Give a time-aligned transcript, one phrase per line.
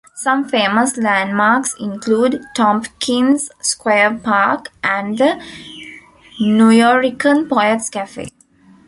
[0.15, 5.39] Some famous landmarks include Tompkins Square Park and the
[6.41, 8.29] Nuyorican Poets Cafe.